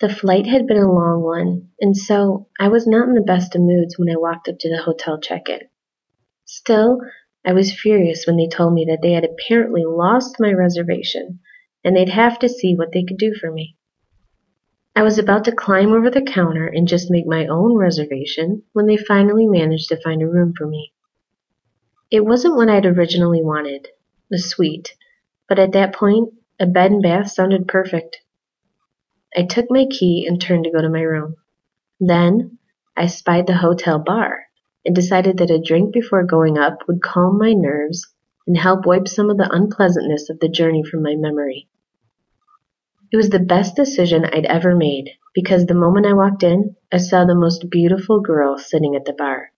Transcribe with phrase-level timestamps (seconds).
[0.00, 3.56] The flight had been a long one, and so I was not in the best
[3.56, 5.60] of moods when I walked up to the hotel check-in.
[6.44, 7.00] Still,
[7.44, 11.40] I was furious when they told me that they had apparently lost my reservation
[11.82, 13.76] and they'd have to see what they could do for me.
[14.94, 18.86] I was about to climb over the counter and just make my own reservation when
[18.86, 20.92] they finally managed to find a room for me.
[22.10, 23.88] It wasn't what I'd originally wanted,
[24.30, 24.94] the suite,
[25.48, 28.18] but at that point, a bed and bath sounded perfect.
[29.36, 31.36] I took my key and turned to go to my room.
[32.00, 32.58] Then,
[32.96, 34.46] I spied the hotel bar
[34.84, 38.06] and decided that a drink before going up would calm my nerves
[38.46, 41.68] and help wipe some of the unpleasantness of the journey from my memory.
[43.12, 46.96] It was the best decision I'd ever made because the moment I walked in, I
[46.96, 49.52] saw the most beautiful girl sitting at the bar.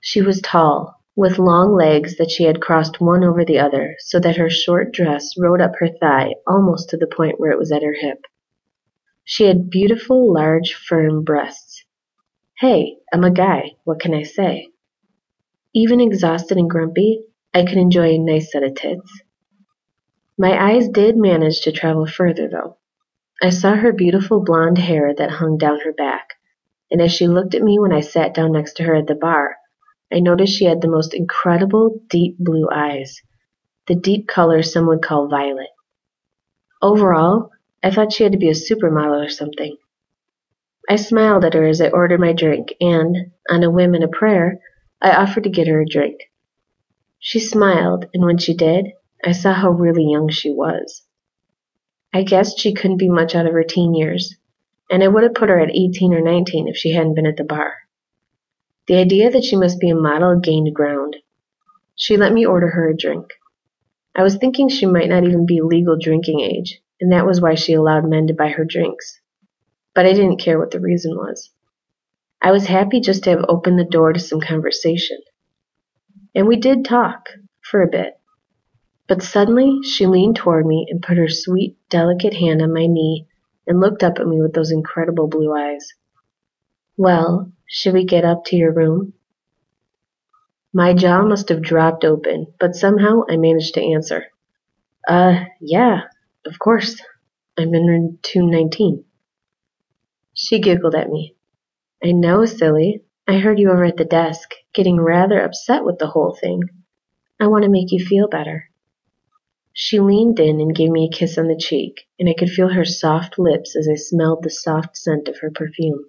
[0.00, 4.20] She was tall, with long legs that she had crossed one over the other so
[4.20, 7.72] that her short dress rode up her thigh almost to the point where it was
[7.72, 8.24] at her hip.
[9.30, 11.84] She had beautiful, large, firm breasts.
[12.58, 14.70] Hey, I'm a guy, what can I say?
[15.74, 19.22] Even exhausted and grumpy, I could enjoy a nice set of tits.
[20.38, 22.78] My eyes did manage to travel further, though.
[23.42, 26.30] I saw her beautiful blonde hair that hung down her back,
[26.90, 29.14] and as she looked at me when I sat down next to her at the
[29.14, 29.56] bar,
[30.10, 33.20] I noticed she had the most incredible deep blue eyes,
[33.88, 35.68] the deep color some would call violet.
[36.80, 37.50] Overall,
[37.82, 39.76] I thought she had to be a supermodel or something.
[40.88, 44.08] I smiled at her as I ordered my drink, and, on a whim and a
[44.08, 44.60] prayer,
[45.00, 46.20] I offered to get her a drink.
[47.18, 48.92] She smiled, and when she did,
[49.24, 51.06] I saw how really young she was.
[52.12, 54.34] I guessed she couldn't be much out of her teen years,
[54.90, 57.36] and I would have put her at 18 or 19 if she hadn't been at
[57.36, 57.74] the bar.
[58.86, 61.16] The idea that she must be a model gained ground.
[61.94, 63.34] She let me order her a drink.
[64.16, 67.54] I was thinking she might not even be legal drinking age, and that was why
[67.54, 69.20] she allowed men to buy her drinks.
[69.94, 71.50] But I didn't care what the reason was.
[72.40, 75.18] I was happy just to have opened the door to some conversation.
[76.34, 77.28] And we did talk,
[77.60, 78.18] for a bit.
[79.08, 83.26] But suddenly she leaned toward me and put her sweet, delicate hand on my knee
[83.66, 85.94] and looked up at me with those incredible blue eyes.
[86.96, 89.14] Well, should we get up to your room?
[90.72, 94.26] My jaw must have dropped open, but somehow I managed to answer.
[95.06, 96.02] Uh, yeah,
[96.48, 97.00] of course.
[97.58, 99.04] I'm in room 219.
[100.34, 101.36] She giggled at me.
[102.02, 103.02] I know, silly.
[103.26, 106.62] I heard you over at the desk, getting rather upset with the whole thing.
[107.38, 108.70] I want to make you feel better.
[109.72, 112.68] She leaned in and gave me a kiss on the cheek, and I could feel
[112.68, 116.08] her soft lips as I smelled the soft scent of her perfume.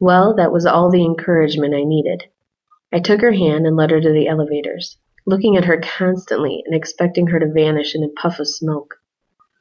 [0.00, 2.24] Well, that was all the encouragement I needed.
[2.92, 4.96] I took her hand and led her to the elevators,
[5.28, 8.94] looking at her constantly and expecting her to vanish in a puff of smoke.